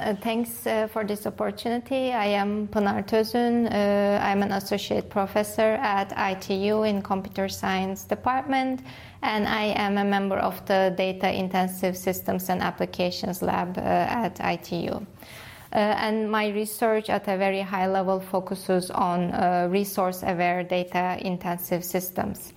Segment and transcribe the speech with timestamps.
[0.00, 2.12] Uh, thanks uh, for this opportunity.
[2.12, 3.66] I am Pınar Tözün.
[3.66, 8.80] Uh, I'm an associate professor at ITU in Computer Science Department,
[9.22, 14.40] and I am a member of the Data Intensive Systems and Applications Lab uh, at
[14.40, 14.94] ITU.
[14.96, 21.18] Uh, and my research at a very high level focuses on uh, resource aware data
[21.20, 22.52] intensive systems.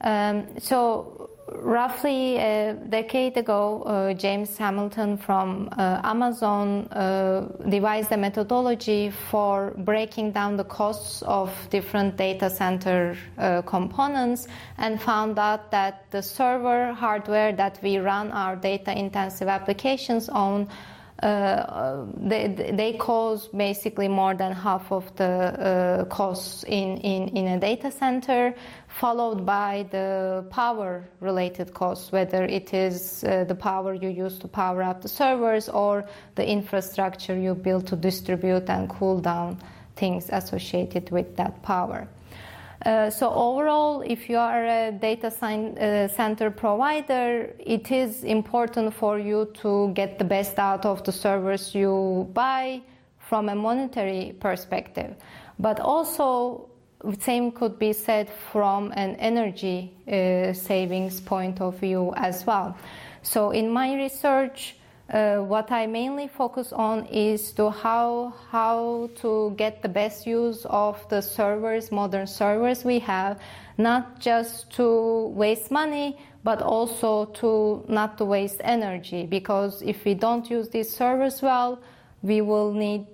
[0.00, 8.16] Um, so, roughly a decade ago, uh, James Hamilton from uh, Amazon uh, devised a
[8.16, 15.70] methodology for breaking down the costs of different data center uh, components and found out
[15.70, 20.68] that the server hardware that we run our data intensive applications on
[21.22, 27.58] they, they cause basically more than half of the uh, costs in, in, in a
[27.58, 28.54] data center,
[28.88, 34.48] followed by the power related costs, whether it is uh, the power you use to
[34.48, 39.58] power up the servers or the infrastructure you build to distribute and cool down
[39.96, 42.06] things associated with that power.
[42.86, 49.18] Uh, so overall, if you are a data uh, center provider, it is important for
[49.18, 52.80] you to get the best out of the servers you buy
[53.18, 55.16] from a monetary perspective.
[55.58, 56.68] But also,
[57.02, 62.76] the same could be said from an energy uh, savings point of view as well.
[63.22, 64.76] So in my research,
[65.10, 70.66] uh, what I mainly focus on is to how how to get the best use
[70.66, 73.38] of the servers, modern servers we have,
[73.78, 79.26] not just to waste money, but also to not to waste energy.
[79.26, 81.78] Because if we don't use these servers well,
[82.22, 83.06] we will need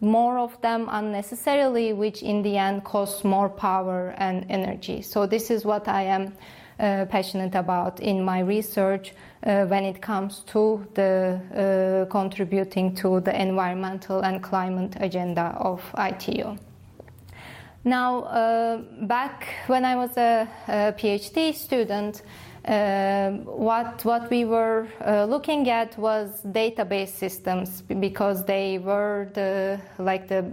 [0.00, 5.02] more of them unnecessarily, which in the end costs more power and energy.
[5.02, 6.34] So this is what I am
[6.78, 9.12] passionate about in my research
[9.44, 15.82] uh, when it comes to the uh, contributing to the environmental and climate agenda of
[15.98, 16.56] ITU.
[17.84, 22.22] Now, uh, back when I was a, a PhD student,
[22.68, 29.80] uh, what what we were uh, looking at was database systems because they were the
[29.98, 30.44] like the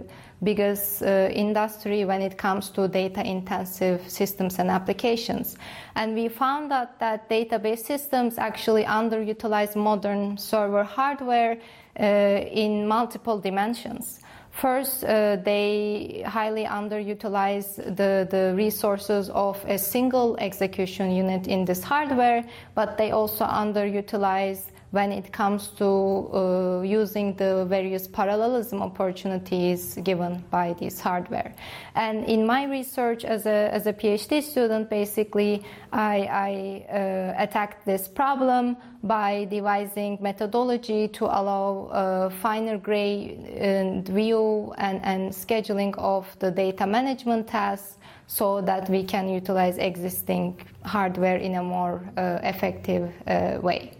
[0.42, 5.56] biggest uh, industry when it comes to data intensive systems and applications.
[5.94, 11.58] And we found out that database systems actually underutilize modern server hardware
[11.98, 14.20] uh, in multiple dimensions.
[14.56, 21.82] First, uh, they highly underutilize the, the resources of a single execution unit in this
[21.82, 22.42] hardware,
[22.74, 30.42] but they also underutilize when it comes to uh, using the various parallelism opportunities given
[30.50, 31.54] by this hardware.
[31.94, 37.84] And in my research as a, as a PhD student, basically, I, I uh, attacked
[37.84, 46.26] this problem by devising methodology to allow uh, finer grained view and, and scheduling of
[46.38, 52.38] the data management tasks so that we can utilize existing hardware in a more uh,
[52.42, 53.92] effective uh, way.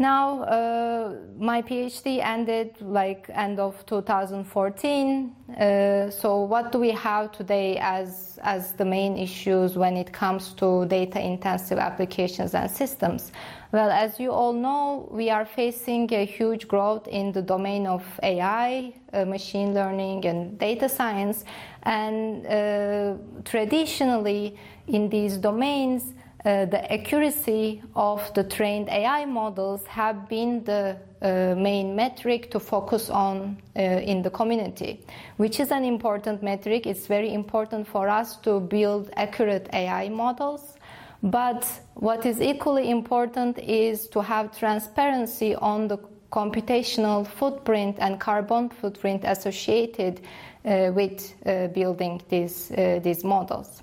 [0.00, 5.34] Now, uh, my PhD ended like end of 2014.
[5.58, 10.54] Uh, so, what do we have today as as the main issues when it comes
[10.54, 13.32] to data-intensive applications and systems?
[13.72, 18.04] Well, as you all know, we are facing a huge growth in the domain of
[18.22, 21.44] AI, uh, machine learning, and data science.
[21.82, 23.14] And uh,
[23.44, 24.56] traditionally,
[24.86, 26.14] in these domains,
[26.44, 32.60] uh, the accuracy of the trained AI models have been the uh, main metric to
[32.60, 35.04] focus on uh, in the community,
[35.36, 36.86] which is an important metric.
[36.86, 40.76] It's very important for us to build accurate AI models.
[41.24, 45.98] But what is equally important is to have transparency on the
[46.30, 50.20] computational footprint and carbon footprint associated
[50.64, 52.68] uh, with uh, building these,
[53.02, 53.82] these models.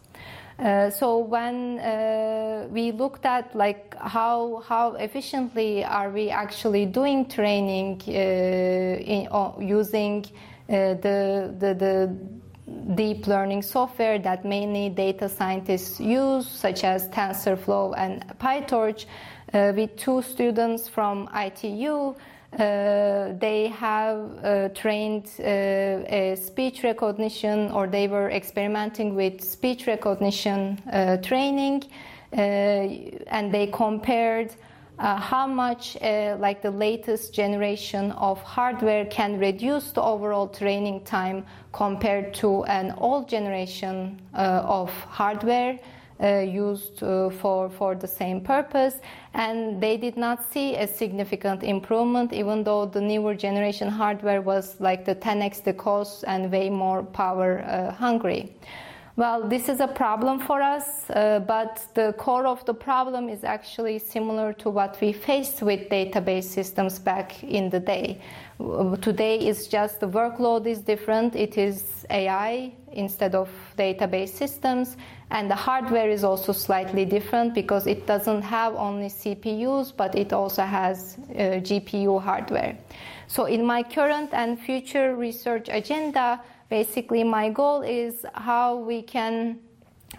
[0.57, 7.27] Uh, so when uh, we looked at like how how efficiently are we actually doing
[7.27, 9.27] training uh, in,
[9.59, 10.23] using
[10.69, 17.93] uh, the, the the deep learning software that mainly data scientists use, such as TensorFlow
[17.97, 19.05] and PyTorch,
[19.53, 22.15] uh, with two students from ITU.
[22.57, 30.81] Uh, they have uh, trained uh, speech recognition or they were experimenting with speech recognition
[30.93, 31.83] uh, training
[32.31, 34.55] uh, and they compared
[34.97, 35.97] how much
[36.39, 42.93] like the latest generation of hardware can reduce the overall training time compared to an
[42.99, 45.73] old generation of hardware.
[45.73, 48.95] uh, used uh, for, for the same purpose.
[49.33, 54.79] And they did not see a significant improvement, even though the newer generation hardware was
[54.79, 58.55] like the 10x the cost and way more power uh, hungry.
[59.17, 63.45] Well, this is a problem for us, uh, but the core of the problem is
[63.45, 68.19] actually similar to what we faced with database systems back in the day.
[69.01, 71.33] Today is just the workload is different.
[71.33, 74.97] It is AI instead of database systems,
[75.31, 80.33] and the hardware is also slightly different because it doesn't have only CPUs, but it
[80.33, 82.77] also has uh, GPU hardware.
[83.27, 89.59] So, in my current and future research agenda, basically my goal is how we can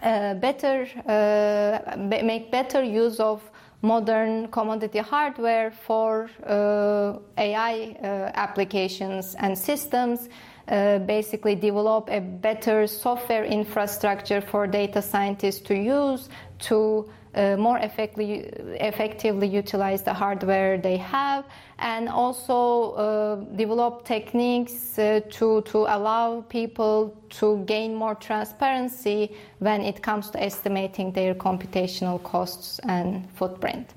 [0.03, 3.41] uh, better uh, make better use of
[3.81, 10.29] modern commodity hardware for uh, AI uh, applications and systems.
[10.67, 16.27] Uh, basically, develop a better software infrastructure for data scientists to use
[16.59, 18.49] to uh, more effectively,
[18.79, 21.45] effectively utilize the hardware they have
[21.79, 29.81] and also uh, develop techniques uh, to, to allow people to gain more transparency when
[29.81, 33.93] it comes to estimating their computational costs and footprint.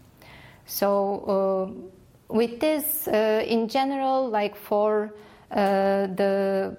[0.67, 5.15] So, uh, with this, uh, in general, like for
[5.51, 6.77] uh, the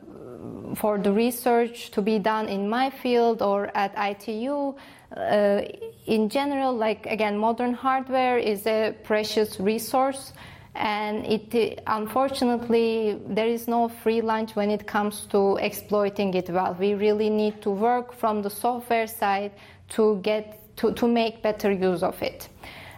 [0.75, 4.73] for the research to be done in my field or at ITU,
[5.15, 5.61] uh,
[6.05, 10.33] in general, like again, modern hardware is a precious resource,
[10.75, 16.75] and it unfortunately there is no free lunch when it comes to exploiting it well.
[16.79, 19.51] We really need to work from the software side
[19.89, 22.49] to get to, to make better use of it.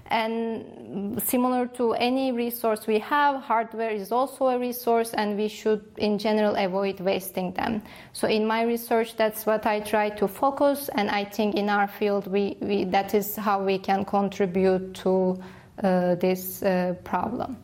[0.07, 5.83] And similar to any resource we have, hardware is also a resource, and we should,
[5.97, 7.81] in general, avoid wasting them.
[8.11, 11.87] So, in my research, that's what I try to focus, and I think in our
[11.87, 15.41] field, we, we that is how we can contribute to
[15.81, 17.57] uh, this uh, problem.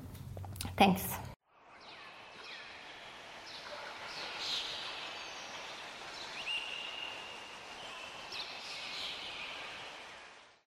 [0.78, 1.29] Thanks.